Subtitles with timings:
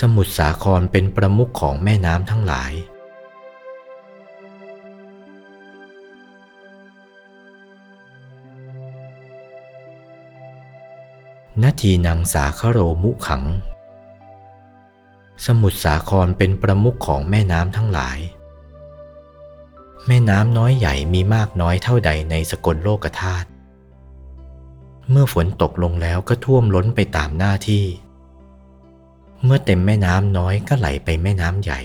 [0.00, 2.72] สมุทรสาครเป็นประมุขของแม่น้ำทั้งหลาย
[11.62, 13.44] นาทีนังสาคโรมุขัง
[15.46, 18.18] สมุทรสาครเป็นประมุขของแม่น้ำทั้งหลาย
[20.06, 23.48] แม่น้ำน้อยใหญ่มีมากน้อยเท่าใดในสกลโลกธาตุ
[25.10, 27.84] เมื่อฝนตกลงแล้วก็ท่วมล้นไปตามหน้าที่
[29.44, 31.80] เมื่อเต็มแม่น้ำน้อยก็ไหลไปแม่น้ำใหญ่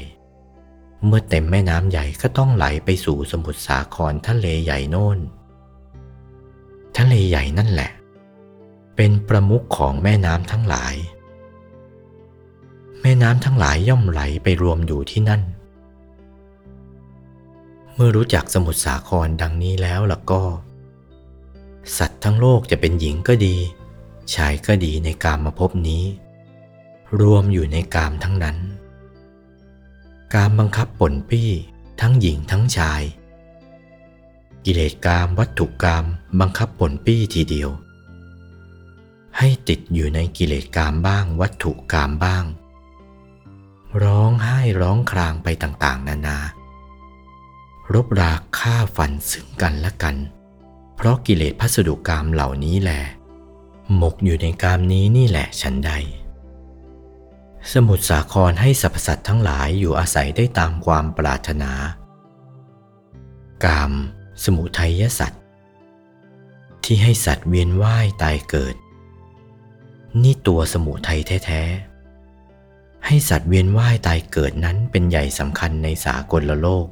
[1.06, 5.20] เมื่อเต็มแม่น้ำใหญ่ก็ต้องไหลไปสู่สมุทรสาครทะเลใหญ่โน่น
[6.98, 7.92] ทะเลใหญ่นั่นแหละ
[8.96, 10.96] เป็นประมุขของแม่น้ำทั้งหลาย
[13.02, 15.42] แม่น้ำทั้งหลายย่อมไหลไปรวมอยู่ที่นั่น
[17.96, 20.42] เมื่อรู้จักสมุทรสาครดังนี้แล้วล่ะก็
[21.98, 23.56] สัตว์ทั้งโลกจะเป็นหญิงก็ดี
[24.36, 26.04] ชายก็ดีในกามมาพบนี้
[27.20, 28.58] รวมอยู่ในกามทั้งนั้น
[30.36, 31.50] การบังคับปนปี้
[32.02, 33.02] ทั้งหญิงทั้งชาย
[34.66, 36.06] กิเลสกามวัตถุกาม
[36.40, 37.70] บังคับปนปี้ทีเดียว
[39.38, 42.44] ให้ติดอยู่ในกิเลสกามบ้างวัตถุกามบ้าง
[44.04, 46.38] ร้องไห้ร้องครางไปต่างๆ นานา
[47.94, 50.16] รบราฆ่าฟันซึ่งกันและกัน
[50.96, 53.02] เพราะกิเลสพัสดุกรรมเหล่านี้แหละ
[53.96, 55.92] หมกอยู่ในกามนี้นี่แหละฉันใด
[57.74, 61.72] สมุทรสาครให้สรรพสัตว์ทั้งหลายอยู่อาศัยได้ตามความปรารถนา
[63.66, 63.92] กาม
[64.44, 65.42] สมุทัยสัตว์
[66.84, 68.76] ที่ให้สัตว์เวียนว่ายตายเกิด
[70.22, 76.88] นี่ตัวสมุทัยแท้ๆ ให้สัตว์เวียนว่ายตายเกิดนั้นเป็นใหญ่สำคัญในสากลโลก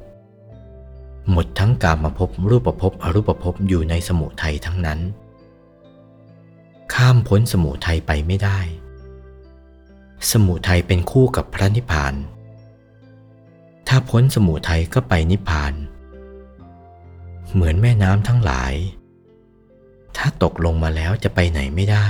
[1.30, 5.00] หมดทั้งกามมาพบรูปภพอรูปภพอยู่ในสมุทัยทั้งนั้น
[6.94, 8.60] ข้ามพ้นสมุทัยไปไม่ได้
[10.28, 12.14] สมุทัยเป็นคู่กับพระนิพพาน
[13.88, 15.74] ถ้าพ้นสมุทัยก็ไปนิพพาน
[17.52, 18.74] เหมือนแม่น้ำทั้งหลาย
[20.16, 22.06] ถ้าตกลงมาแล้วจะไปไหนไม่ได้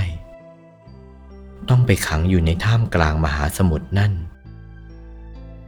[1.69, 4.13] ต้องไปขังอยู่ในท่ามกลางมหาสมุทรนั่น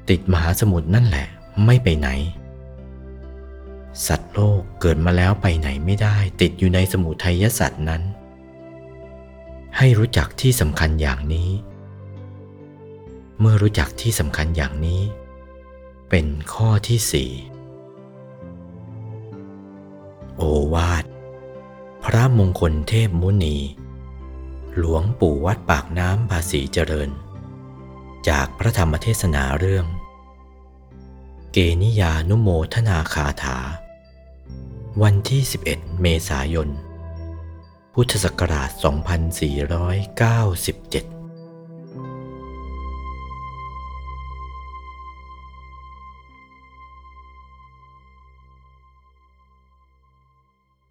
[0.10, 1.28] ติดมหาสมุทรนั่นแหละ
[1.66, 2.10] ไม่ไปไหน
[4.08, 8.02] สัตว์โลกเกิดมาแล้วไปไหนไม่ได้ ติดอยู่ในสมุทัยสัตว์นั้น
[9.78, 11.50] ให้รู้จักที่สำคัญอย่างนี้
[13.40, 15.02] เมื่อรู้จักที่สำคัญอย่างนี้
[16.10, 17.32] เป็นข้อที่สี่
[20.38, 21.04] โอวาท
[22.04, 23.58] พระมงคลเทพมุนี
[24.78, 27.10] หลวงปู่วัดปากน้ำภาษีเจริญ
[28.30, 29.86] จากพระธรรมเทศนาเรื่อง
[31.52, 33.58] เกนิยานุโมทนาคาถา
[35.02, 35.42] วันที่
[35.72, 36.70] 11 เมษายน
[37.94, 38.70] พุทธศักราช
[41.10, 41.13] 2497